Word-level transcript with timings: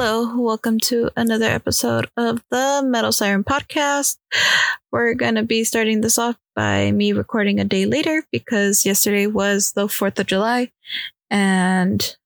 Hello, 0.00 0.32
welcome 0.40 0.78
to 0.78 1.10
another 1.16 1.46
episode 1.46 2.08
of 2.16 2.40
the 2.52 2.82
Metal 2.86 3.10
Siren 3.10 3.42
Podcast. 3.42 4.18
We're 4.92 5.14
going 5.14 5.34
to 5.34 5.42
be 5.42 5.64
starting 5.64 6.02
this 6.02 6.18
off 6.18 6.36
by 6.54 6.92
me 6.92 7.12
recording 7.12 7.58
a 7.58 7.64
day 7.64 7.84
later 7.84 8.22
because 8.30 8.86
yesterday 8.86 9.26
was 9.26 9.72
the 9.72 9.88
4th 9.88 10.20
of 10.20 10.26
July 10.26 10.70
and 11.32 12.16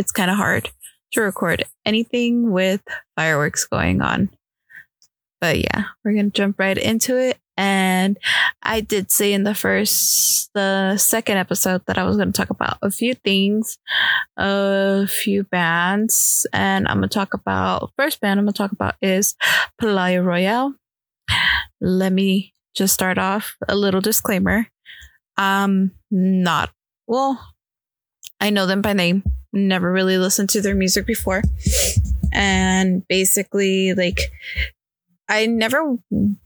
it's 0.00 0.10
kind 0.10 0.32
of 0.32 0.36
hard 0.36 0.70
to 1.12 1.20
record 1.20 1.62
anything 1.84 2.50
with 2.50 2.82
fireworks 3.14 3.64
going 3.66 4.02
on. 4.02 4.28
But 5.40 5.58
yeah, 5.58 5.84
we're 6.04 6.14
going 6.14 6.32
to 6.32 6.36
jump 6.36 6.58
right 6.58 6.76
into 6.76 7.16
it. 7.16 7.38
And 7.56 8.18
I 8.62 8.80
did 8.80 9.10
say 9.10 9.32
in 9.32 9.44
the 9.44 9.54
first, 9.54 10.50
the 10.54 10.96
second 10.98 11.38
episode 11.38 11.82
that 11.86 11.98
I 11.98 12.04
was 12.04 12.16
going 12.16 12.32
to 12.32 12.36
talk 12.36 12.50
about 12.50 12.78
a 12.82 12.90
few 12.90 13.14
things, 13.14 13.78
a 14.36 15.06
few 15.06 15.44
bands. 15.44 16.46
And 16.52 16.86
I'm 16.86 16.98
going 16.98 17.08
to 17.08 17.14
talk 17.14 17.34
about, 17.34 17.92
first 17.96 18.20
band 18.20 18.38
I'm 18.38 18.46
going 18.46 18.52
to 18.52 18.58
talk 18.58 18.72
about 18.72 18.96
is 19.00 19.36
Palaye 19.80 20.22
Royale. 20.24 20.74
Let 21.80 22.12
me 22.12 22.52
just 22.74 22.94
start 22.94 23.18
off 23.18 23.56
a 23.68 23.74
little 23.74 24.00
disclaimer. 24.00 24.68
Um, 25.38 25.92
not, 26.10 26.70
well, 27.06 27.54
I 28.40 28.50
know 28.50 28.66
them 28.66 28.82
by 28.82 28.92
name, 28.92 29.22
never 29.52 29.90
really 29.90 30.18
listened 30.18 30.50
to 30.50 30.60
their 30.60 30.74
music 30.74 31.06
before. 31.06 31.42
And 32.32 33.06
basically, 33.08 33.94
like, 33.94 34.20
I 35.28 35.46
never 35.46 35.96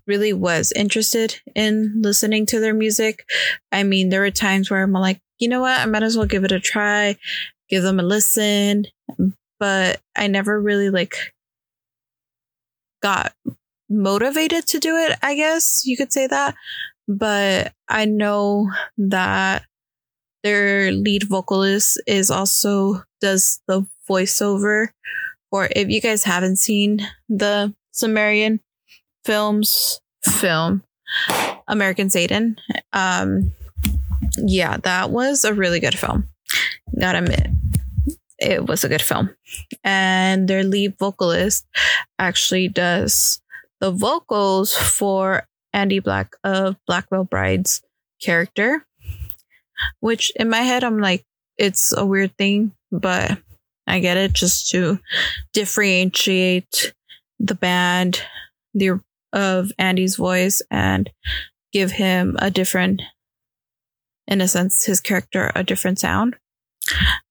really 0.06 0.32
was 0.32 0.72
interested 0.72 1.40
in 1.54 2.00
listening 2.02 2.46
to 2.46 2.60
their 2.60 2.74
music. 2.74 3.24
I 3.70 3.82
mean, 3.82 4.08
there 4.08 4.22
were 4.22 4.30
times 4.30 4.70
where 4.70 4.82
I'm 4.82 4.92
like, 4.92 5.20
you 5.38 5.48
know 5.48 5.60
what, 5.60 5.78
I 5.78 5.86
might 5.86 6.02
as 6.02 6.16
well 6.16 6.26
give 6.26 6.44
it 6.44 6.52
a 6.52 6.60
try, 6.60 7.16
give 7.68 7.82
them 7.82 8.00
a 8.00 8.02
listen. 8.02 8.86
But 9.58 10.00
I 10.16 10.26
never 10.28 10.60
really 10.60 10.88
like 10.90 11.34
got 13.02 13.34
motivated 13.88 14.66
to 14.68 14.78
do 14.78 14.96
it, 14.96 15.18
I 15.22 15.34
guess 15.34 15.82
you 15.84 15.96
could 15.96 16.12
say 16.12 16.26
that. 16.26 16.54
But 17.08 17.72
I 17.88 18.04
know 18.04 18.70
that 18.96 19.64
their 20.42 20.92
lead 20.92 21.24
vocalist 21.24 22.00
is 22.06 22.30
also 22.30 23.02
does 23.20 23.60
the 23.66 23.86
voiceover 24.08 24.88
or 25.52 25.68
if 25.74 25.88
you 25.90 26.00
guys 26.00 26.24
haven't 26.24 26.56
seen 26.56 27.06
the 27.28 27.74
Sumerian 27.92 28.60
films 29.24 30.00
film 30.24 30.82
American 31.68 32.10
Satan. 32.10 32.56
Um 32.92 33.52
yeah, 34.36 34.76
that 34.78 35.10
was 35.10 35.44
a 35.44 35.54
really 35.54 35.80
good 35.80 35.98
film. 35.98 36.28
Gotta 36.98 37.18
admit. 37.18 37.48
It 38.38 38.66
was 38.66 38.84
a 38.84 38.88
good 38.88 39.03
film. 39.03 39.31
And 39.84 40.48
their 40.48 40.64
lead 40.64 40.98
vocalist 40.98 41.66
actually 42.19 42.69
does 42.69 43.41
the 43.81 43.91
vocals 43.91 44.75
for 44.75 45.47
Andy 45.72 45.98
Black 45.98 46.34
of 46.42 46.76
Black 46.87 47.08
Veil 47.10 47.25
Bride's 47.25 47.82
character. 48.22 48.87
Which 50.00 50.31
in 50.37 50.48
my 50.48 50.60
head 50.60 50.84
I'm 50.84 50.98
like, 50.98 51.25
it's 51.56 51.92
a 51.97 52.04
weird 52.04 52.37
thing, 52.37 52.72
but 52.91 53.38
I 53.87 54.00
get 54.00 54.16
it 54.16 54.32
just 54.32 54.70
to 54.70 54.98
differentiate 55.52 56.94
the 57.38 57.54
band, 57.54 58.22
the 58.75 59.00
of 59.32 59.70
Andy's 59.78 60.16
voice 60.16 60.62
and 60.70 61.10
give 61.72 61.92
him 61.92 62.36
a 62.41 62.50
different, 62.50 63.02
in 64.26 64.41
a 64.41 64.48
sense, 64.48 64.84
his 64.84 65.00
character 65.00 65.52
a 65.54 65.62
different 65.62 65.98
sound. 65.98 66.36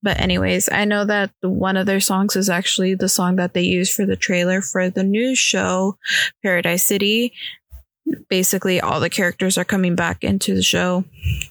But 0.02 0.20
anyways, 0.20 0.70
I 0.70 0.84
know 0.84 1.04
that 1.04 1.32
one 1.42 1.76
of 1.76 1.86
their 1.86 2.00
songs 2.00 2.36
is 2.36 2.48
actually 2.48 2.94
the 2.94 3.08
song 3.08 3.36
that 3.36 3.52
they 3.52 3.62
used 3.62 3.94
for 3.94 4.06
the 4.06 4.16
trailer 4.16 4.62
for 4.62 4.88
the 4.88 5.02
new 5.02 5.34
show, 5.34 5.98
Paradise 6.42 6.86
City. 6.86 7.32
Basically, 8.28 8.80
all 8.80 8.98
the 9.00 9.10
characters 9.10 9.58
are 9.58 9.64
coming 9.64 9.94
back 9.94 10.24
into 10.24 10.54
the 10.54 10.62
show 10.62 11.04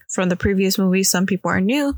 from 0.10 0.30
the 0.30 0.36
previous 0.36 0.78
movie. 0.78 1.04
Some 1.04 1.26
people 1.26 1.52
are 1.52 1.62
new, 1.62 1.96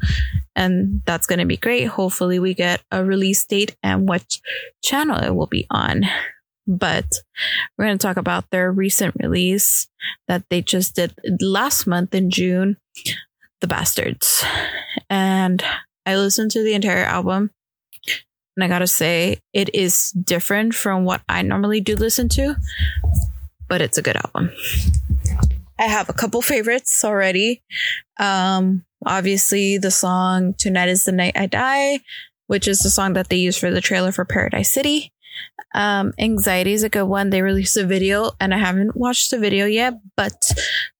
and 0.55 1.01
that's 1.05 1.25
going 1.25 1.39
to 1.39 1.45
be 1.45 1.57
great. 1.57 1.85
Hopefully, 1.85 2.39
we 2.39 2.53
get 2.53 2.81
a 2.91 3.03
release 3.03 3.43
date 3.45 3.75
and 3.81 4.07
what 4.07 4.23
channel 4.83 5.17
it 5.23 5.33
will 5.33 5.47
be 5.47 5.65
on 5.71 6.03
but 6.67 7.05
we're 7.77 7.85
going 7.85 7.97
to 7.97 8.07
talk 8.07 8.17
about 8.17 8.49
their 8.51 8.71
recent 8.71 9.15
release 9.19 9.87
that 10.27 10.43
they 10.49 10.61
just 10.61 10.95
did 10.95 11.13
last 11.39 11.87
month 11.87 12.13
in 12.13 12.29
June, 12.29 12.77
The 13.61 13.67
Bastards. 13.67 14.43
And 15.09 15.63
I 16.05 16.15
listened 16.15 16.51
to 16.51 16.63
the 16.63 16.73
entire 16.73 17.03
album. 17.03 17.51
And 18.57 18.65
I 18.65 18.67
gotta 18.67 18.87
say, 18.87 19.39
it 19.53 19.73
is 19.73 20.11
different 20.11 20.75
from 20.75 21.05
what 21.05 21.21
I 21.29 21.41
normally 21.41 21.79
do 21.79 21.95
listen 21.95 22.27
to, 22.29 22.55
but 23.69 23.81
it's 23.81 23.97
a 23.97 24.01
good 24.01 24.17
album. 24.17 24.51
I 25.79 25.85
have 25.85 26.09
a 26.09 26.13
couple 26.13 26.41
favorites 26.41 27.03
already. 27.03 27.63
Um, 28.19 28.83
obviously, 29.05 29.77
the 29.77 29.89
song 29.89 30.53
Tonight 30.57 30.89
is 30.89 31.05
the 31.05 31.11
Night 31.11 31.33
I 31.35 31.47
Die, 31.47 31.99
which 32.47 32.67
is 32.67 32.79
the 32.79 32.89
song 32.89 33.13
that 33.13 33.29
they 33.29 33.37
used 33.37 33.59
for 33.59 33.71
the 33.71 33.81
trailer 33.81 34.11
for 34.11 34.25
Paradise 34.25 34.71
City. 34.71 35.11
Um, 35.73 36.13
anxiety 36.19 36.73
is 36.73 36.83
a 36.83 36.89
good 36.89 37.05
one. 37.05 37.29
They 37.29 37.41
released 37.41 37.77
a 37.77 37.85
video 37.85 38.31
and 38.39 38.53
I 38.53 38.57
haven't 38.57 38.95
watched 38.95 39.31
the 39.31 39.39
video 39.39 39.65
yet, 39.65 39.93
but 40.15 40.51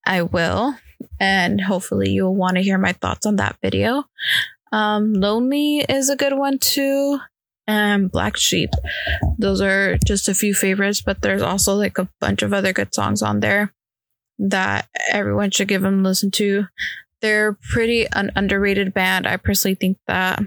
I 0.06 0.22
will. 0.24 0.76
And 1.20 1.60
hopefully 1.60 2.12
you'll 2.12 2.36
want 2.36 2.58
to 2.58 2.64
hear 2.64 2.78
my 2.78 2.94
thoughts 2.94 3.26
on 3.26 3.38
that 3.38 3.58
video. 3.62 4.06
Um, 4.72 5.14
Lonely 5.14 5.80
is 5.80 6.10
a 6.10 6.16
good 6.16 6.38
one 6.38 6.58
too. 6.58 7.20
And 7.68 8.12
Black 8.12 8.38
Sheep. 8.38 8.72
Those 9.38 9.62
are 9.62 9.98
just 10.06 10.28
a 10.28 10.34
few 10.34 10.54
favorites, 10.54 11.02
but 11.02 11.22
there's 11.22 11.42
also 11.42 11.76
like 11.76 11.98
a 11.98 12.10
bunch 12.20 12.42
of 12.42 12.54
other 12.54 12.74
good 12.74 12.94
songs 12.94 13.22
on 13.22 13.40
there 13.40 13.74
that 14.40 14.90
everyone 15.12 15.52
should 15.52 15.68
give 15.68 15.84
them 15.84 16.00
a 16.00 16.04
listen 16.10 16.32
to. 16.32 16.66
They're 17.22 17.58
pretty 17.72 18.08
an 18.08 18.32
underrated 18.36 18.94
band. 18.94 19.28
I 19.28 19.38
personally 19.38 19.76
think 19.76 20.00
that 20.08 20.42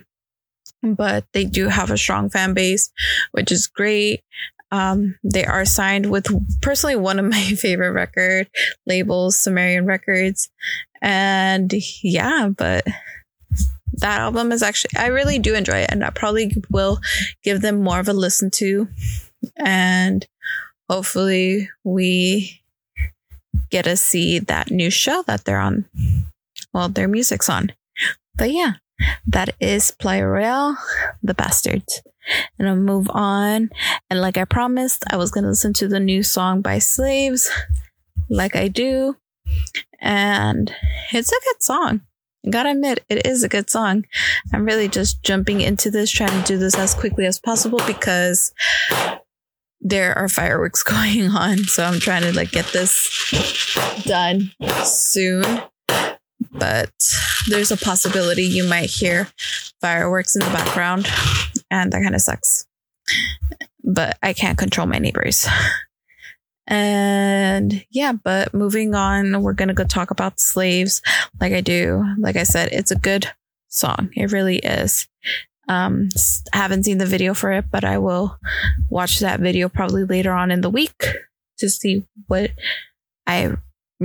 but 0.92 1.24
they 1.32 1.44
do 1.44 1.68
have 1.68 1.90
a 1.90 1.96
strong 1.96 2.28
fan 2.28 2.52
base, 2.52 2.90
which 3.32 3.50
is 3.50 3.66
great. 3.66 4.22
Um, 4.70 5.16
they 5.22 5.44
are 5.44 5.64
signed 5.64 6.10
with 6.10 6.26
personally 6.60 6.96
one 6.96 7.18
of 7.18 7.24
my 7.30 7.40
favorite 7.40 7.92
record 7.92 8.48
labels, 8.86 9.38
Sumerian 9.38 9.86
Records. 9.86 10.50
And 11.00 11.72
yeah, 12.02 12.48
but 12.48 12.84
that 13.94 14.20
album 14.20 14.52
is 14.52 14.62
actually, 14.62 14.90
I 14.98 15.06
really 15.06 15.38
do 15.38 15.54
enjoy 15.54 15.78
it. 15.78 15.90
And 15.90 16.04
I 16.04 16.10
probably 16.10 16.54
will 16.70 16.98
give 17.42 17.60
them 17.60 17.82
more 17.82 18.00
of 18.00 18.08
a 18.08 18.12
listen 18.12 18.50
to. 18.52 18.88
And 19.56 20.26
hopefully 20.90 21.70
we 21.84 22.60
get 23.70 23.84
to 23.84 23.96
see 23.96 24.38
that 24.40 24.70
new 24.70 24.90
show 24.90 25.22
that 25.26 25.44
they're 25.44 25.60
on. 25.60 25.84
Well, 26.72 26.88
their 26.88 27.08
music's 27.08 27.48
on. 27.48 27.72
But 28.36 28.50
yeah, 28.50 28.74
that 29.26 29.54
is 29.60 29.92
Palaye 30.00 30.30
Royale, 30.30 30.76
The 31.22 31.34
Bastard. 31.34 31.84
And 32.58 32.68
I'll 32.68 32.76
move 32.76 33.08
on. 33.10 33.70
And 34.08 34.20
like 34.20 34.38
I 34.38 34.44
promised, 34.44 35.04
I 35.10 35.16
was 35.16 35.30
going 35.30 35.44
to 35.44 35.50
listen 35.50 35.72
to 35.74 35.88
the 35.88 36.00
new 36.00 36.22
song 36.22 36.62
by 36.62 36.78
Slaves, 36.78 37.50
like 38.30 38.56
I 38.56 38.68
do. 38.68 39.16
And 40.00 40.74
it's 41.12 41.32
a 41.32 41.40
good 41.44 41.62
song. 41.62 42.02
I 42.46 42.50
gotta 42.50 42.70
admit, 42.72 43.02
it 43.08 43.26
is 43.26 43.42
a 43.42 43.48
good 43.48 43.70
song. 43.70 44.04
I'm 44.52 44.66
really 44.66 44.88
just 44.88 45.22
jumping 45.22 45.62
into 45.62 45.90
this, 45.90 46.10
trying 46.10 46.42
to 46.42 46.46
do 46.46 46.58
this 46.58 46.76
as 46.76 46.94
quickly 46.94 47.24
as 47.24 47.40
possible 47.40 47.80
because 47.86 48.52
there 49.80 50.16
are 50.16 50.28
fireworks 50.28 50.82
going 50.82 51.30
on. 51.30 51.58
So 51.64 51.84
I'm 51.84 52.00
trying 52.00 52.22
to 52.22 52.34
like 52.34 52.50
get 52.50 52.66
this 52.66 54.04
done 54.04 54.52
soon 54.84 55.62
but 56.54 56.90
there's 57.48 57.70
a 57.70 57.76
possibility 57.76 58.44
you 58.44 58.64
might 58.66 58.90
hear 58.90 59.28
fireworks 59.80 60.36
in 60.36 60.40
the 60.40 60.50
background, 60.50 61.08
and 61.70 61.92
that 61.92 62.02
kind 62.02 62.14
of 62.14 62.20
sucks. 62.20 62.66
But 63.82 64.16
I 64.22 64.32
can't 64.32 64.58
control 64.58 64.86
my 64.86 64.98
neighbors. 64.98 65.46
And 66.66 67.84
yeah, 67.90 68.12
but 68.12 68.54
moving 68.54 68.94
on, 68.94 69.42
we're 69.42 69.52
going 69.52 69.68
to 69.68 69.74
go 69.74 69.84
talk 69.84 70.10
about 70.10 70.40
slaves 70.40 71.02
like 71.40 71.52
I 71.52 71.60
do. 71.60 72.02
Like 72.18 72.36
I 72.36 72.44
said, 72.44 72.70
it's 72.72 72.90
a 72.90 72.98
good 72.98 73.30
song. 73.68 74.10
It 74.14 74.32
really 74.32 74.58
is. 74.58 75.06
Um, 75.68 76.08
haven't 76.52 76.84
seen 76.84 76.98
the 76.98 77.06
video 77.06 77.34
for 77.34 77.52
it, 77.52 77.66
but 77.70 77.84
I 77.84 77.98
will 77.98 78.38
watch 78.88 79.20
that 79.20 79.40
video 79.40 79.68
probably 79.68 80.04
later 80.04 80.32
on 80.32 80.50
in 80.50 80.60
the 80.60 80.70
week 80.70 81.04
to 81.58 81.68
see 81.68 82.06
what 82.26 82.50
I 83.26 83.56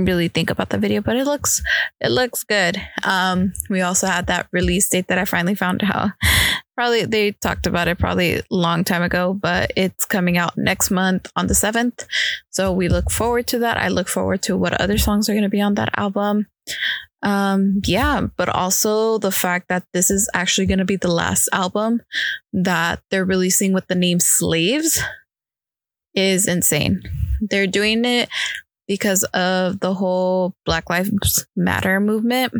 really 0.04 0.28
think 0.28 0.50
about 0.50 0.70
the 0.70 0.78
video, 0.78 1.00
but 1.00 1.16
it 1.16 1.24
looks 1.24 1.62
it 2.00 2.10
looks 2.10 2.44
good. 2.44 2.80
Um, 3.04 3.52
we 3.68 3.80
also 3.80 4.06
had 4.06 4.26
that 4.26 4.48
release 4.52 4.88
date 4.88 5.08
that 5.08 5.18
I 5.18 5.24
finally 5.24 5.54
found 5.54 5.82
out. 5.84 6.10
Probably 6.76 7.04
they 7.04 7.32
talked 7.32 7.66
about 7.66 7.88
it 7.88 7.98
probably 7.98 8.36
a 8.36 8.42
long 8.50 8.84
time 8.84 9.02
ago, 9.02 9.34
but 9.34 9.70
it's 9.76 10.06
coming 10.06 10.38
out 10.38 10.56
next 10.56 10.90
month 10.90 11.30
on 11.36 11.46
the 11.46 11.54
seventh. 11.54 12.06
So 12.48 12.72
we 12.72 12.88
look 12.88 13.10
forward 13.10 13.46
to 13.48 13.58
that. 13.58 13.76
I 13.76 13.88
look 13.88 14.08
forward 14.08 14.40
to 14.44 14.56
what 14.56 14.80
other 14.80 14.96
songs 14.96 15.28
are 15.28 15.34
going 15.34 15.42
to 15.42 15.50
be 15.50 15.60
on 15.60 15.74
that 15.74 15.90
album. 15.98 16.46
Um, 17.22 17.82
yeah, 17.84 18.28
but 18.36 18.48
also 18.48 19.18
the 19.18 19.30
fact 19.30 19.68
that 19.68 19.84
this 19.92 20.10
is 20.10 20.30
actually 20.32 20.66
going 20.66 20.78
to 20.78 20.86
be 20.86 20.96
the 20.96 21.12
last 21.12 21.50
album 21.52 22.00
that 22.54 23.02
they're 23.10 23.26
releasing 23.26 23.74
with 23.74 23.86
the 23.88 23.94
name 23.94 24.20
Slaves 24.20 25.02
is 26.14 26.48
insane. 26.48 27.02
They're 27.40 27.66
doing 27.66 28.04
it 28.04 28.28
because 28.90 29.22
of 29.22 29.78
the 29.78 29.94
whole 29.94 30.52
Black 30.66 30.90
Lives 30.90 31.46
Matter 31.54 32.00
movement 32.00 32.52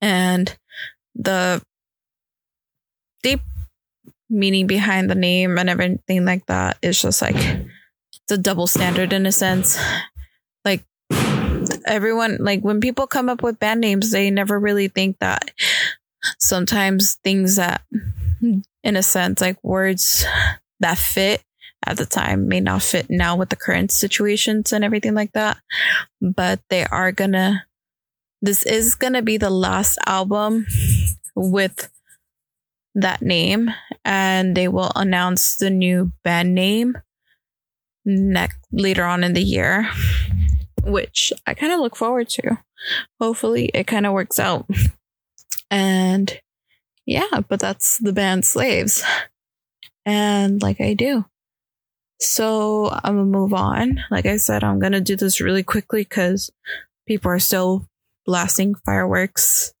and 0.00 0.56
the 1.16 1.60
deep 3.24 3.40
meaning 4.30 4.68
behind 4.68 5.10
the 5.10 5.16
name 5.16 5.58
and 5.58 5.68
everything 5.68 6.24
like 6.24 6.46
that 6.46 6.78
is 6.80 7.02
just 7.02 7.22
like 7.22 7.34
it's 7.34 8.30
a 8.30 8.38
double 8.38 8.68
standard 8.68 9.12
in 9.12 9.26
a 9.26 9.32
sense. 9.32 9.76
Like 10.64 10.84
everyone 11.84 12.36
like 12.38 12.60
when 12.60 12.80
people 12.80 13.08
come 13.08 13.28
up 13.28 13.42
with 13.42 13.58
band 13.58 13.80
names, 13.80 14.12
they 14.12 14.30
never 14.30 14.56
really 14.56 14.86
think 14.86 15.18
that 15.18 15.50
sometimes 16.38 17.18
things 17.24 17.56
that 17.56 17.82
in 18.84 18.94
a 18.94 19.02
sense 19.02 19.40
like 19.40 19.58
words 19.64 20.24
that 20.78 20.98
fit 20.98 21.42
at 21.86 21.96
the 21.96 22.06
time 22.06 22.48
may 22.48 22.60
not 22.60 22.82
fit 22.82 23.06
now 23.08 23.36
with 23.36 23.48
the 23.48 23.56
current 23.56 23.90
situations 23.90 24.72
and 24.72 24.84
everything 24.84 25.14
like 25.14 25.32
that. 25.32 25.58
But 26.20 26.60
they 26.70 26.84
are 26.84 27.12
gonna 27.12 27.64
this 28.42 28.64
is 28.64 28.94
gonna 28.94 29.22
be 29.22 29.36
the 29.36 29.50
last 29.50 29.98
album 30.06 30.66
with 31.34 31.90
that 32.94 33.22
name 33.22 33.70
and 34.04 34.56
they 34.56 34.68
will 34.68 34.92
announce 34.96 35.56
the 35.56 35.70
new 35.70 36.12
band 36.24 36.54
name 36.54 36.96
next 38.04 38.58
later 38.72 39.04
on 39.04 39.24
in 39.24 39.34
the 39.34 39.42
year 39.42 39.90
which 40.86 41.32
I 41.46 41.54
kind 41.54 41.72
of 41.72 41.80
look 41.80 41.96
forward 41.96 42.28
to. 42.30 42.58
Hopefully, 43.20 43.70
it 43.74 43.86
kind 43.86 44.06
of 44.06 44.12
works 44.12 44.38
out. 44.38 44.66
And 45.70 46.40
yeah, 47.04 47.40
but 47.48 47.58
that's 47.58 47.98
the 47.98 48.12
band 48.12 48.44
Slaves. 48.44 49.02
And 50.04 50.62
like 50.62 50.80
I 50.80 50.94
do. 50.94 51.24
So 52.20 52.90
I'm 52.90 53.16
gonna 53.16 53.24
move 53.24 53.52
on. 53.52 54.00
Like 54.10 54.26
I 54.26 54.38
said, 54.38 54.64
I'm 54.64 54.78
gonna 54.78 55.00
do 55.00 55.16
this 55.16 55.40
really 55.40 55.62
quickly 55.62 56.02
because 56.02 56.50
people 57.06 57.30
are 57.30 57.38
still 57.38 57.86
blasting 58.24 58.74
fireworks. 58.74 59.74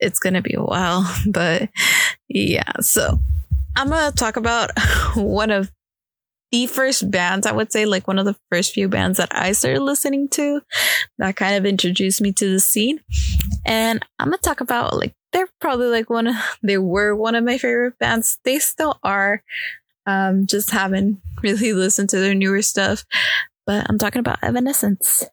It's 0.00 0.18
gonna 0.18 0.42
be 0.42 0.54
a 0.54 0.62
while, 0.62 1.10
but 1.26 1.68
yeah. 2.28 2.72
So 2.80 3.18
I'm 3.76 3.88
gonna 3.90 4.12
talk 4.12 4.36
about 4.36 4.70
one 5.14 5.50
of 5.50 5.70
the 6.50 6.66
first 6.66 7.10
bands, 7.10 7.46
I 7.46 7.52
would 7.52 7.70
say, 7.72 7.84
like 7.84 8.08
one 8.08 8.18
of 8.18 8.24
the 8.24 8.36
first 8.50 8.72
few 8.72 8.88
bands 8.88 9.18
that 9.18 9.28
I 9.32 9.52
started 9.52 9.82
listening 9.82 10.28
to 10.30 10.62
that 11.18 11.36
kind 11.36 11.56
of 11.56 11.66
introduced 11.66 12.22
me 12.22 12.32
to 12.32 12.50
the 12.50 12.60
scene. 12.60 13.00
And 13.66 14.02
I'm 14.18 14.28
gonna 14.28 14.38
talk 14.38 14.60
about 14.60 14.96
like 14.96 15.14
they're 15.32 15.48
probably 15.60 15.88
like 15.88 16.08
one 16.08 16.28
of 16.28 16.36
they 16.62 16.78
were 16.78 17.14
one 17.14 17.34
of 17.34 17.44
my 17.44 17.58
favorite 17.58 17.98
bands. 17.98 18.38
They 18.44 18.58
still 18.58 18.98
are. 19.02 19.42
Um, 20.08 20.46
just 20.46 20.70
haven't 20.70 21.20
really 21.42 21.74
listened 21.74 22.08
to 22.10 22.18
their 22.18 22.34
newer 22.34 22.62
stuff. 22.62 23.04
But 23.66 23.86
I'm 23.88 23.98
talking 23.98 24.20
about 24.20 24.42
Evanescence. 24.42 25.24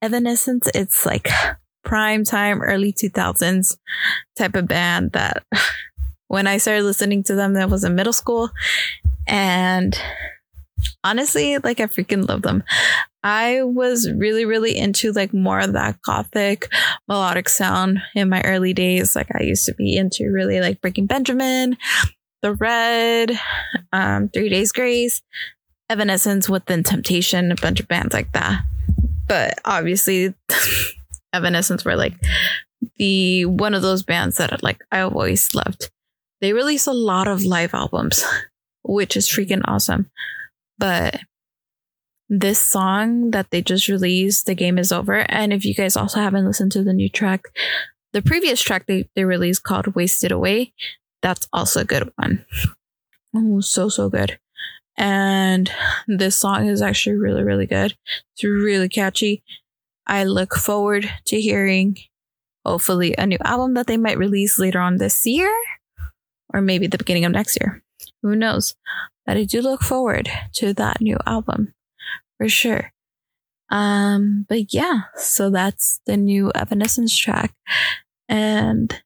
Evanescence, 0.00 0.70
it's 0.74 1.04
like 1.04 1.28
prime 1.84 2.24
time, 2.24 2.62
early 2.62 2.92
2000s 2.92 3.76
type 4.36 4.56
of 4.56 4.66
band 4.66 5.12
that 5.12 5.44
when 6.28 6.46
I 6.46 6.56
started 6.56 6.84
listening 6.84 7.22
to 7.24 7.34
them, 7.34 7.52
that 7.54 7.68
was 7.68 7.84
in 7.84 7.94
middle 7.94 8.14
school. 8.14 8.50
And 9.26 9.98
honestly, 11.04 11.58
like 11.58 11.80
I 11.80 11.86
freaking 11.86 12.26
love 12.26 12.42
them. 12.42 12.64
I 13.22 13.62
was 13.62 14.10
really, 14.10 14.44
really 14.44 14.76
into 14.76 15.12
like 15.12 15.34
more 15.34 15.58
of 15.58 15.72
that 15.72 16.00
gothic 16.02 16.72
melodic 17.08 17.48
sound 17.48 17.98
in 18.14 18.28
my 18.28 18.40
early 18.42 18.72
days. 18.72 19.16
Like 19.16 19.28
I 19.34 19.42
used 19.42 19.66
to 19.66 19.74
be 19.74 19.96
into 19.96 20.30
really 20.30 20.60
like 20.60 20.80
Breaking 20.80 21.06
Benjamin, 21.06 21.76
The 22.42 22.54
Red, 22.54 23.38
um, 23.92 24.28
Three 24.28 24.48
Days 24.48 24.72
Grace, 24.72 25.22
Evanescence, 25.90 26.48
Within 26.48 26.82
Temptation, 26.82 27.52
a 27.52 27.56
bunch 27.56 27.80
of 27.80 27.88
bands 27.88 28.14
like 28.14 28.32
that. 28.32 28.62
But 29.26 29.58
obviously, 29.64 30.34
Evanescence 31.32 31.84
were 31.84 31.96
like 31.96 32.14
the 32.96 33.44
one 33.44 33.74
of 33.74 33.82
those 33.82 34.02
bands 34.02 34.36
that 34.36 34.62
like 34.62 34.80
I 34.90 35.00
always 35.00 35.54
loved. 35.54 35.90
They 36.40 36.52
release 36.52 36.86
a 36.86 36.92
lot 36.92 37.26
of 37.26 37.44
live 37.44 37.74
albums, 37.74 38.24
which 38.82 39.16
is 39.16 39.28
freaking 39.28 39.62
awesome. 39.64 40.10
But 40.78 41.20
this 42.28 42.60
song 42.60 43.30
that 43.30 43.50
they 43.50 43.62
just 43.62 43.88
released, 43.88 44.46
The 44.46 44.54
Game 44.54 44.78
is 44.78 44.92
Over. 44.92 45.26
And 45.30 45.52
if 45.52 45.64
you 45.64 45.74
guys 45.74 45.96
also 45.96 46.20
haven't 46.20 46.46
listened 46.46 46.72
to 46.72 46.84
the 46.84 46.92
new 46.92 47.08
track, 47.08 47.42
the 48.12 48.22
previous 48.22 48.60
track 48.60 48.86
they, 48.86 49.08
they 49.14 49.24
released 49.24 49.64
called 49.64 49.94
Wasted 49.94 50.30
Away, 50.30 50.72
that's 51.22 51.48
also 51.52 51.80
a 51.80 51.84
good 51.84 52.10
one. 52.16 52.44
Oh, 53.34 53.60
so, 53.60 53.88
so 53.88 54.08
good. 54.08 54.38
And 54.96 55.70
this 56.08 56.36
song 56.36 56.66
is 56.66 56.82
actually 56.82 57.16
really, 57.16 57.44
really 57.44 57.66
good. 57.66 57.94
It's 58.34 58.44
really 58.44 58.88
catchy. 58.88 59.42
I 60.06 60.24
look 60.24 60.54
forward 60.54 61.08
to 61.26 61.40
hearing, 61.40 61.98
hopefully, 62.64 63.14
a 63.16 63.26
new 63.26 63.38
album 63.44 63.74
that 63.74 63.86
they 63.86 63.96
might 63.96 64.18
release 64.18 64.58
later 64.58 64.80
on 64.80 64.96
this 64.96 65.24
year 65.26 65.54
or 66.52 66.60
maybe 66.60 66.86
the 66.86 66.98
beginning 66.98 67.24
of 67.24 67.32
next 67.32 67.58
year. 67.60 67.82
Who 68.22 68.34
knows? 68.34 68.74
But 69.26 69.36
I 69.36 69.44
do 69.44 69.60
look 69.60 69.82
forward 69.82 70.28
to 70.54 70.72
that 70.74 71.00
new 71.00 71.18
album 71.26 71.74
for 72.38 72.48
sure. 72.48 72.92
Um, 73.70 74.46
but 74.48 74.72
yeah, 74.72 75.02
so 75.16 75.50
that's 75.50 76.00
the 76.06 76.16
new 76.16 76.50
Evanescence 76.54 77.16
track. 77.16 77.54
And 78.28 78.98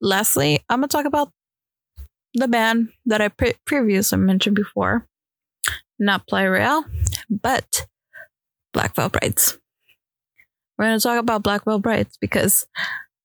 lastly, 0.00 0.60
I'm 0.68 0.80
gonna 0.80 0.88
talk 0.88 1.06
about 1.06 1.32
the 2.34 2.48
band 2.48 2.88
that 3.06 3.20
I 3.20 3.28
pre- 3.28 3.54
previously 3.66 4.18
mentioned 4.18 4.56
before, 4.56 5.06
not 5.98 6.26
Palaye 6.26 6.50
Royale, 6.50 6.84
but 7.28 7.86
Black 8.72 8.94
Veil 8.94 9.08
Brides. 9.08 9.58
We're 10.78 10.86
gonna 10.86 11.00
talk 11.00 11.18
about 11.18 11.42
Black 11.42 11.64
Veil 11.64 11.78
Brides 11.78 12.16
because 12.20 12.66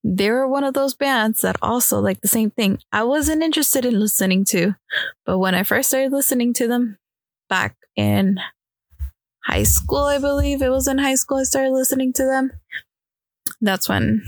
they 0.03 0.29
were 0.29 0.47
one 0.47 0.63
of 0.63 0.73
those 0.73 0.95
bands 0.95 1.41
that 1.41 1.57
also 1.61 1.99
like 1.99 2.21
the 2.21 2.27
same 2.27 2.51
thing. 2.51 2.79
I 2.91 3.03
wasn't 3.03 3.43
interested 3.43 3.85
in 3.85 3.99
listening 3.99 4.45
to, 4.45 4.75
but 5.25 5.39
when 5.39 5.55
I 5.55 5.63
first 5.63 5.89
started 5.89 6.11
listening 6.11 6.53
to 6.53 6.67
them 6.67 6.97
back 7.49 7.75
in 7.95 8.39
high 9.43 9.63
school, 9.63 10.03
I 10.03 10.19
believe 10.19 10.61
it 10.61 10.69
was 10.69 10.87
in 10.87 10.97
high 10.97 11.15
school 11.15 11.37
I 11.37 11.43
started 11.43 11.71
listening 11.71 12.13
to 12.13 12.23
them. 12.25 12.51
That's 13.61 13.89
when 13.89 14.23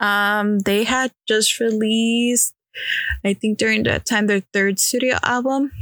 um 0.00 0.58
they 0.60 0.84
had 0.84 1.12
just 1.28 1.60
released 1.60 2.54
I 3.24 3.34
think 3.34 3.58
during 3.58 3.84
that 3.84 4.06
time 4.06 4.26
their 4.26 4.42
third 4.52 4.78
studio 4.78 5.16
album. 5.22 5.72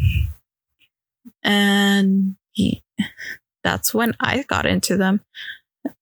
And 1.43 2.37
he, 2.53 2.83
that's 3.65 3.95
when 3.95 4.15
I 4.21 4.43
got 4.43 4.67
into 4.67 4.97
them. 4.97 5.21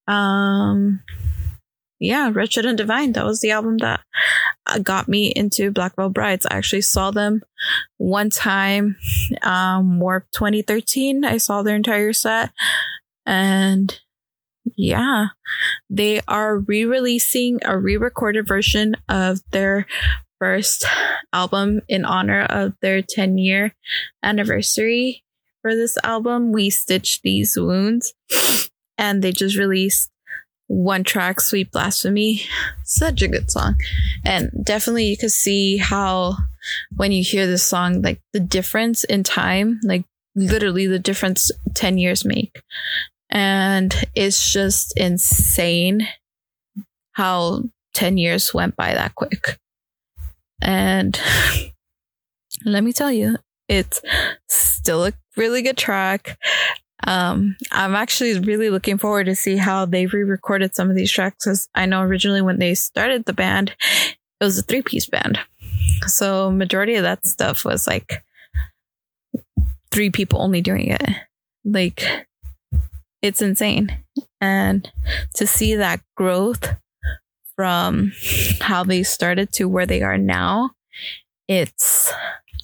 Um 0.06 1.02
yeah, 2.00 2.30
Wretched 2.32 2.64
and 2.64 2.78
Divine. 2.78 3.12
That 3.12 3.26
was 3.26 3.40
the 3.40 3.50
album 3.50 3.76
that 3.78 4.00
uh, 4.66 4.78
got 4.78 5.06
me 5.06 5.28
into 5.36 5.70
Black 5.70 5.96
Veil 5.96 6.08
Brides. 6.08 6.46
I 6.46 6.56
actually 6.56 6.80
saw 6.80 7.10
them 7.10 7.42
one 7.98 8.30
time, 8.30 8.96
um, 9.42 10.00
Warped 10.00 10.32
2013. 10.32 11.26
I 11.26 11.36
saw 11.36 11.62
their 11.62 11.76
entire 11.76 12.14
set. 12.14 12.52
And 13.26 14.00
yeah, 14.76 15.28
they 15.90 16.22
are 16.26 16.58
re 16.58 16.86
releasing 16.86 17.58
a 17.64 17.78
re 17.78 17.98
recorded 17.98 18.48
version 18.48 18.96
of 19.06 19.40
their 19.50 19.86
first 20.40 20.84
album 21.32 21.82
in 21.88 22.04
honor 22.04 22.42
of 22.42 22.72
their 22.82 23.02
10 23.02 23.38
year 23.38 23.74
anniversary 24.22 25.22
for 25.62 25.76
this 25.76 25.96
album. 26.02 26.50
We 26.50 26.70
Stitched 26.70 27.22
These 27.22 27.56
Wounds. 27.56 28.14
And 28.98 29.22
they 29.22 29.32
just 29.32 29.56
released 29.56 30.10
one 30.66 31.04
track, 31.04 31.40
Sweet 31.40 31.70
Blasphemy. 31.70 32.42
Such 32.84 33.22
a 33.22 33.28
good 33.28 33.50
song. 33.50 33.76
And 34.24 34.50
definitely 34.62 35.06
you 35.06 35.16
could 35.16 35.32
see 35.32 35.76
how 35.76 36.36
when 36.96 37.12
you 37.12 37.22
hear 37.22 37.46
this 37.46 37.66
song, 37.66 38.02
like 38.02 38.20
the 38.32 38.40
difference 38.40 39.04
in 39.04 39.22
time, 39.22 39.80
like 39.82 40.04
literally 40.34 40.86
the 40.86 40.98
difference 40.98 41.50
10 41.74 41.98
years 41.98 42.24
make. 42.24 42.62
And 43.30 43.94
it's 44.14 44.52
just 44.52 44.96
insane 44.98 46.06
how 47.12 47.64
10 47.94 48.18
years 48.18 48.54
went 48.54 48.76
by 48.76 48.94
that 48.94 49.14
quick. 49.14 49.58
And 50.62 51.18
let 52.64 52.84
me 52.84 52.92
tell 52.92 53.12
you, 53.12 53.36
it's 53.68 54.00
still 54.48 55.06
a 55.06 55.12
really 55.36 55.62
good 55.62 55.76
track. 55.76 56.38
Um, 57.06 57.56
I'm 57.72 57.94
actually 57.94 58.38
really 58.40 58.68
looking 58.68 58.98
forward 58.98 59.24
to 59.24 59.34
see 59.34 59.56
how 59.56 59.86
they 59.86 60.06
re-recorded 60.06 60.74
some 60.74 60.90
of 60.90 60.96
these 60.96 61.10
tracks 61.10 61.44
because 61.44 61.68
I 61.74 61.86
know 61.86 62.02
originally 62.02 62.42
when 62.42 62.58
they 62.58 62.74
started 62.74 63.24
the 63.24 63.32
band, 63.32 63.74
it 64.40 64.44
was 64.44 64.58
a 64.58 64.62
three-piece 64.62 65.06
band. 65.06 65.38
So 66.06 66.50
majority 66.50 66.96
of 66.96 67.02
that 67.04 67.26
stuff 67.26 67.64
was 67.64 67.86
like 67.86 68.22
three 69.90 70.10
people 70.10 70.42
only 70.42 70.60
doing 70.60 70.88
it. 70.88 71.02
Like 71.64 72.04
it's 73.22 73.42
insane. 73.42 74.04
And 74.40 74.90
to 75.34 75.46
see 75.46 75.74
that 75.74 76.00
growth 76.16 76.76
from 77.60 78.10
how 78.62 78.82
they 78.82 79.02
started 79.02 79.52
to 79.52 79.68
where 79.68 79.84
they 79.84 80.00
are 80.00 80.16
now, 80.16 80.70
it's 81.46 82.10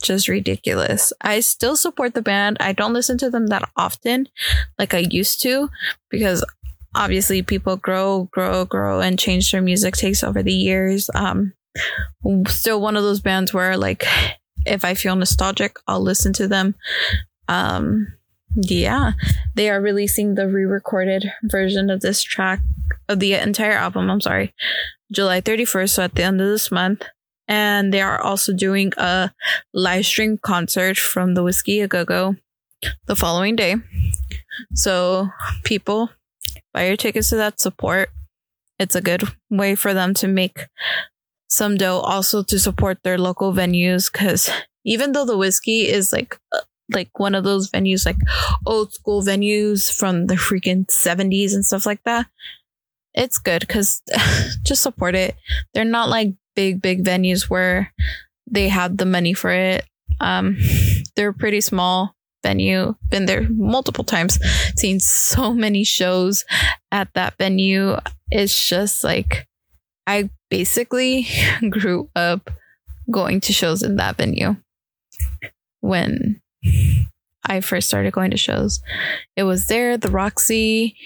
just 0.02 0.26
ridiculous. 0.26 1.12
I 1.20 1.40
still 1.40 1.76
support 1.76 2.14
the 2.14 2.22
band. 2.22 2.56
I 2.60 2.72
don't 2.72 2.94
listen 2.94 3.18
to 3.18 3.28
them 3.28 3.48
that 3.48 3.68
often 3.76 4.30
like 4.78 4.94
I 4.94 5.04
used 5.10 5.42
to 5.42 5.68
because 6.08 6.42
obviously 6.94 7.42
people 7.42 7.76
grow, 7.76 8.30
grow, 8.32 8.64
grow 8.64 9.00
and 9.02 9.18
change 9.18 9.52
their 9.52 9.60
music 9.60 9.96
tastes 9.96 10.24
over 10.24 10.42
the 10.42 10.54
years. 10.54 11.10
Um 11.14 11.52
still 12.48 12.80
one 12.80 12.96
of 12.96 13.02
those 13.02 13.20
bands 13.20 13.52
where 13.52 13.76
like 13.76 14.06
if 14.64 14.82
I 14.82 14.94
feel 14.94 15.14
nostalgic, 15.14 15.76
I'll 15.86 16.00
listen 16.00 16.32
to 16.32 16.48
them. 16.48 16.74
Um 17.48 18.14
yeah, 18.54 19.12
they 19.56 19.68
are 19.68 19.78
releasing 19.82 20.36
the 20.36 20.48
re-recorded 20.48 21.26
version 21.42 21.90
of 21.90 22.00
this 22.00 22.22
track 22.22 22.60
of 23.08 23.20
the 23.20 23.34
entire 23.34 23.72
album. 23.72 24.10
I'm 24.10 24.20
sorry, 24.20 24.54
July 25.12 25.40
31st, 25.40 25.90
so 25.90 26.02
at 26.02 26.14
the 26.14 26.22
end 26.22 26.40
of 26.40 26.48
this 26.48 26.70
month. 26.70 27.04
And 27.48 27.94
they 27.94 28.00
are 28.00 28.20
also 28.20 28.52
doing 28.52 28.92
a 28.96 29.30
live 29.72 30.04
stream 30.04 30.38
concert 30.38 30.96
from 30.96 31.34
the 31.34 31.44
Whiskey 31.44 31.80
A 31.80 31.88
Go 31.88 32.04
Go 32.04 32.36
the 33.06 33.16
following 33.16 33.54
day. 33.54 33.76
So 34.75 35.28
people 35.64 36.10
buy 36.75 36.86
your 36.88 36.96
tickets 36.96 37.30
to 37.30 37.36
that 37.36 37.60
support. 37.60 38.10
It's 38.78 38.94
a 38.94 39.00
good 39.00 39.22
way 39.48 39.75
for 39.75 39.94
them 39.94 40.12
to 40.14 40.28
make 40.28 40.66
some 41.48 41.76
dough 41.76 42.00
also 42.00 42.42
to 42.42 42.58
support 42.58 42.98
their 43.02 43.18
local 43.18 43.52
venues 43.52 44.10
because 44.12 44.50
even 44.84 45.12
though 45.12 45.25
the 45.25 45.38
whiskey 45.38 45.88
is 45.88 46.12
like 46.12 46.38
uh, 46.52 46.60
like 46.92 47.18
one 47.18 47.34
of 47.34 47.44
those 47.44 47.70
venues 47.70 48.06
like 48.06 48.18
old 48.66 48.92
school 48.92 49.22
venues 49.22 49.90
from 49.92 50.26
the 50.26 50.34
freaking 50.34 50.86
70s 50.86 51.54
and 51.54 51.64
stuff 51.64 51.86
like 51.86 52.02
that 52.04 52.26
it's 53.16 53.38
good 53.38 53.61
because 53.61 54.02
just 54.62 54.82
support 54.82 55.14
it. 55.14 55.35
They're 55.75 55.85
not 55.85 56.08
like 56.08 56.35
big 56.54 56.80
big 56.80 57.04
venues 57.04 57.50
where 57.50 57.92
they 58.49 58.68
have 58.68 58.96
the 58.96 59.06
money 59.06 59.35
for 59.35 59.50
it. 59.50 59.85
Um 60.20 60.56
they're 61.16 61.32
pretty 61.32 61.61
small 61.61 62.14
venue. 62.42 62.94
Been 63.08 63.26
there 63.26 63.49
multiple 63.49 64.04
times 64.04 64.38
seen 64.76 65.00
so 65.00 65.52
many 65.52 65.82
shows 65.82 66.44
at 66.92 67.08
that 67.14 67.35
venue. 67.38 67.96
It's 68.30 68.68
just 68.68 69.02
like 69.02 69.46
i 70.06 70.30
basically 70.50 71.26
grew 71.70 72.08
up 72.14 72.50
going 73.11 73.40
to 73.40 73.52
shows 73.52 73.82
in 73.82 73.96
that 73.96 74.16
venue. 74.16 74.56
When 75.80 76.40
I 77.44 77.61
first 77.61 77.88
started 77.88 78.12
going 78.12 78.30
to 78.32 78.37
shows. 78.37 78.80
It 79.37 79.44
was 79.44 79.66
there, 79.68 79.96
the 79.96 80.11
Roxy, 80.11 80.96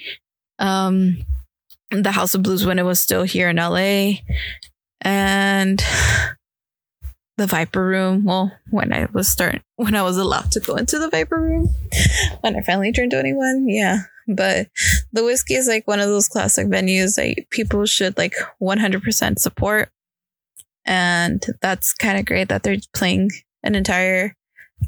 um, 0.59 1.23
the 1.91 2.11
House 2.11 2.33
of 2.33 2.43
Blues 2.43 2.65
when 2.65 2.79
it 2.79 2.85
was 2.85 2.99
still 2.99 3.23
here 3.23 3.49
in 3.49 3.57
LA, 3.57 4.13
and 5.01 5.79
the 7.37 7.47
Viper 7.47 7.85
Room. 7.85 8.23
Well, 8.25 8.51
when 8.69 8.93
I 8.93 9.07
was 9.13 9.27
start 9.27 9.61
when 9.75 9.95
I 9.95 10.01
was 10.03 10.17
allowed 10.17 10.51
to 10.53 10.59
go 10.59 10.75
into 10.75 10.99
the 10.99 11.09
Viper 11.09 11.39
Room, 11.39 11.69
when 12.41 12.55
I 12.55 12.61
finally 12.61 12.91
turned 12.91 13.11
21, 13.11 13.67
yeah. 13.67 13.99
But 14.27 14.67
the 15.11 15.23
whiskey 15.23 15.55
is 15.55 15.67
like 15.67 15.87
one 15.87 15.99
of 15.99 16.07
those 16.07 16.27
classic 16.27 16.67
venues 16.67 17.15
that 17.15 17.49
people 17.49 17.85
should 17.85 18.17
like 18.17 18.35
100% 18.61 19.39
support. 19.39 19.89
And 20.85 21.43
that's 21.61 21.93
kind 21.93 22.17
of 22.17 22.25
great 22.25 22.49
that 22.49 22.63
they're 22.63 22.77
playing 22.93 23.31
an 23.63 23.75
entire 23.75 24.35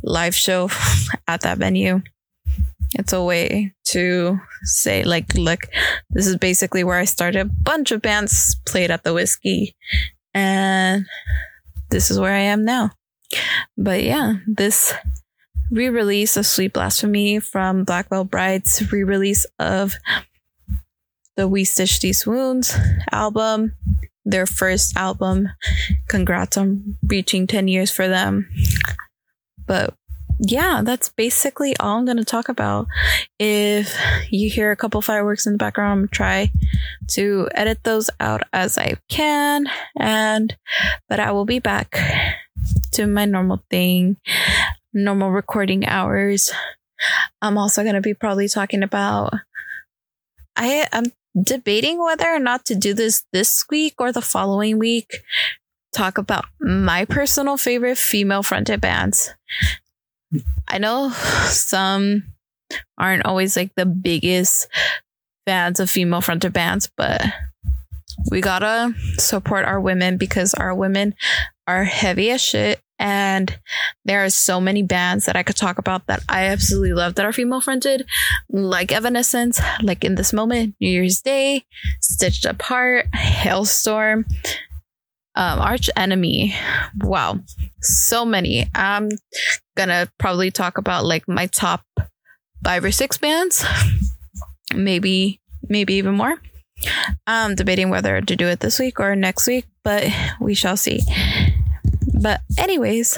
live 0.04 0.36
show 0.36 0.70
at 1.28 1.42
that 1.42 1.58
venue. 1.58 2.02
It's 2.96 3.14
a 3.14 3.24
way 3.24 3.74
to 3.86 4.40
say, 4.64 5.04
like, 5.04 5.34
look, 5.36 5.62
this 6.10 6.28
is 6.28 6.38
basically 6.38 6.84
where 6.84 6.98
I 6.98 7.06
started. 7.06 7.42
A 7.42 7.46
bunch 7.46 7.92
of 7.92 8.02
bands 8.02 8.56
played 8.66 8.92
at 8.92 9.04
the 9.04 9.14
whiskey, 9.14 9.76
and 10.34 11.06
this 11.90 12.12
is 12.12 12.20
where 12.20 12.34
I 12.34 12.40
am 12.40 12.66
now. 12.66 12.92
But 13.78 14.04
yeah, 14.04 14.36
this 14.48 14.94
re 15.72 15.90
release 15.90 16.38
of 16.38 16.46
Sweet 16.46 16.74
Blasphemy 16.74 17.40
from 17.40 17.84
Black 17.84 18.10
Bride's 18.10 18.92
re 18.92 19.04
release 19.04 19.46
of 19.60 19.96
the 21.36 21.48
We 21.48 21.64
Stitch 21.64 22.00
These 22.00 22.28
Wounds 22.28 22.78
album, 23.12 23.74
their 24.24 24.46
first 24.46 24.96
album. 24.96 25.50
Congrats 26.08 26.58
on 26.58 26.98
reaching 27.08 27.48
10 27.48 27.68
years 27.68 27.92
for 27.92 28.08
them. 28.08 28.48
But 29.66 29.96
yeah, 30.40 30.82
that's 30.84 31.10
basically 31.10 31.76
all 31.78 31.98
I'm 31.98 32.06
going 32.06 32.18
to 32.18 32.26
talk 32.26 32.50
about. 32.50 32.88
If 33.40 33.96
you 34.30 34.50
hear 34.50 34.72
a 34.72 34.76
couple 34.76 35.02
fireworks 35.02 35.46
in 35.46 35.54
the 35.54 35.58
background, 35.58 36.02
I'm 36.04 36.08
try 36.10 36.52
to 37.10 37.50
edit 37.54 37.84
those 37.84 38.10
out 38.20 38.44
as 38.52 38.78
I 38.78 38.96
can. 39.10 39.68
And, 39.98 40.56
but 41.10 41.20
I 41.20 41.32
will 41.32 41.46
be 41.46 41.60
back 41.60 41.98
to 42.94 43.08
my 43.08 43.26
normal 43.26 43.64
thing, 43.70 44.18
normal 44.94 45.32
recording 45.32 45.86
hours. 45.86 46.52
I'm 47.42 47.58
also 47.58 47.84
going 47.84 47.96
to 47.96 48.02
be 48.02 48.14
probably 48.14 48.48
talking 48.48 48.84
about, 48.84 49.34
I 50.56 50.88
am 50.92 51.06
debating 51.42 52.04
whether 52.04 52.28
or 52.28 52.40
not 52.40 52.66
to 52.66 52.76
do 52.76 52.94
this 52.94 53.26
this 53.34 53.66
week 53.70 53.96
or 54.00 54.12
the 54.12 54.22
following 54.22 54.78
week 54.78 55.20
talk 55.94 56.18
about 56.18 56.46
my 56.60 57.06
personal 57.06 57.56
favorite 57.58 57.98
female 57.98 58.44
fronted 58.44 58.82
bands. 58.82 59.34
I 60.68 60.78
know 60.78 61.12
some 61.46 62.24
aren't 62.98 63.26
always 63.26 63.56
like 63.56 63.72
the 63.76 63.86
biggest 63.86 64.68
fans 65.46 65.80
of 65.80 65.90
female 65.90 66.22
fronted 66.22 66.54
bands, 66.54 66.90
but 66.96 67.22
we 68.30 68.42
gotta 68.42 68.94
support 69.18 69.66
our 69.66 69.80
women 69.80 70.18
because 70.18 70.54
our 70.54 70.74
women 70.74 71.16
are 71.68 71.84
heavy 71.84 72.32
as 72.32 72.42
shit. 72.42 72.80
And 73.00 73.58
there 74.06 74.24
are 74.24 74.30
so 74.30 74.62
many 74.62 74.82
bands 74.82 75.26
that 75.26 75.36
I 75.36 75.44
could 75.44 75.58
talk 75.58 75.78
about 75.78 76.08
that 76.08 76.24
I 76.30 76.46
absolutely 76.46 76.94
love 76.94 77.16
that 77.16 77.26
are 77.26 77.34
female 77.34 77.60
fronted, 77.60 78.06
like 78.50 78.92
Evanescence, 78.92 79.60
like 79.82 80.06
in 80.06 80.16
this 80.16 80.32
moment, 80.32 80.76
New 80.80 80.90
Year's 80.90 81.22
Day, 81.22 81.66
Stitched 82.00 82.46
Up 82.46 82.62
Heart, 82.62 83.08
Halestorm, 83.14 84.24
um, 85.36 85.60
Arch 85.60 85.90
Enemy. 85.96 86.56
Wow, 87.02 87.40
so 87.82 88.26
many. 88.26 88.70
I'm 88.76 89.10
gonna 89.76 90.10
probably 90.20 90.52
talk 90.52 90.78
about 90.78 91.06
like 91.06 91.28
my 91.28 91.48
top 91.48 91.82
five 92.64 92.84
or 92.84 92.92
six 92.92 93.18
bands, 93.18 93.66
maybe 94.74 95.42
maybe 95.68 95.96
even 95.96 96.16
more. 96.16 96.36
I'm 97.28 97.56
debating 97.56 97.90
whether 97.90 98.22
to 98.22 98.36
do 98.36 98.48
it 98.48 98.60
this 98.60 98.80
week 98.80 99.00
or 99.00 99.16
next 99.16 99.48
week, 99.48 99.66
but 99.84 100.06
we 100.40 100.54
shall 100.54 100.78
see. 100.78 101.00
But 102.22 102.42
anyways, 102.58 103.18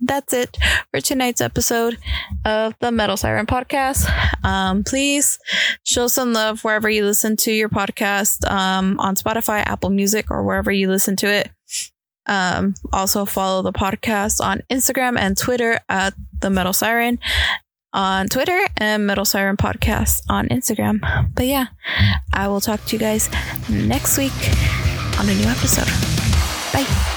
that's 0.00 0.32
it 0.32 0.56
for 0.90 1.00
tonight's 1.00 1.40
episode 1.40 1.98
of 2.44 2.74
the 2.80 2.92
Metal 2.92 3.16
Siren 3.16 3.46
podcast. 3.46 4.06
Um, 4.44 4.84
please 4.84 5.38
show 5.84 6.06
some 6.06 6.32
love 6.32 6.62
wherever 6.64 6.88
you 6.90 7.04
listen 7.04 7.36
to 7.38 7.52
your 7.52 7.68
podcast 7.68 8.48
um, 8.50 8.98
on 9.00 9.16
Spotify, 9.16 9.62
Apple 9.64 9.90
Music, 9.90 10.30
or 10.30 10.44
wherever 10.44 10.70
you 10.70 10.88
listen 10.88 11.16
to 11.16 11.26
it. 11.26 11.50
Um, 12.26 12.74
also 12.92 13.24
follow 13.24 13.62
the 13.62 13.72
podcast 13.72 14.40
on 14.40 14.62
Instagram 14.70 15.18
and 15.18 15.36
Twitter 15.36 15.80
at 15.88 16.14
the 16.40 16.50
Metal 16.50 16.72
Siren 16.72 17.18
on 17.92 18.28
Twitter 18.28 18.58
and 18.76 19.06
Metal 19.06 19.24
Siren 19.24 19.56
Podcast 19.56 20.22
on 20.28 20.48
Instagram. 20.48 21.00
But 21.34 21.46
yeah, 21.46 21.66
I 22.32 22.48
will 22.48 22.60
talk 22.60 22.84
to 22.86 22.96
you 22.96 23.00
guys 23.00 23.28
next 23.68 24.18
week 24.18 24.32
on 25.18 25.28
a 25.28 25.34
new 25.34 25.46
episode. 25.46 25.88
Bye. 26.72 27.11